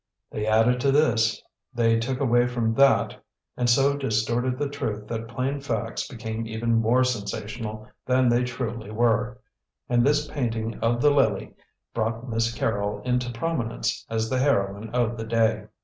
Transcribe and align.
They 0.31 0.47
added 0.47 0.79
to 0.79 0.91
this, 0.91 1.39
they 1.75 1.99
took 1.99 2.19
away 2.19 2.47
from 2.47 2.73
that, 2.73 3.23
and 3.55 3.69
so 3.69 3.95
distorted 3.95 4.57
the 4.57 4.67
truth 4.67 5.07
that 5.09 5.27
plain 5.27 5.59
facts 5.59 6.07
became 6.07 6.47
even 6.47 6.73
more 6.73 7.03
sensational 7.03 7.87
than 8.07 8.27
they 8.27 8.43
truly 8.43 8.89
were. 8.89 9.37
And 9.87 10.03
this 10.03 10.25
painting 10.27 10.79
of 10.79 11.03
the 11.03 11.11
lily 11.11 11.53
brought 11.93 12.27
Miss 12.27 12.51
Carrol 12.51 13.03
into 13.05 13.31
prominence 13.31 14.03
as 14.09 14.27
the 14.27 14.39
heroine 14.39 14.89
of 14.89 15.17
the 15.17 15.23
day. 15.25 15.67